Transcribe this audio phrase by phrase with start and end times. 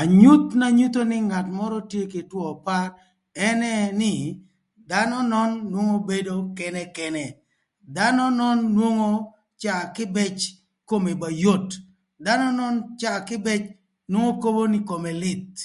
[0.00, 2.86] Anyuth na nyutho nï ngat mörö tye kï two par
[3.48, 4.12] ënë nï
[4.90, 7.24] dhanö nön nwongo bedo kënëkënë.
[7.96, 9.10] Dhano nön nwongo
[9.62, 10.36] caa kïbëc
[10.88, 11.68] kome ba yot,
[12.24, 13.62] dhano nön caa kïbëc
[14.42, 15.56] kobo nï kome lïth.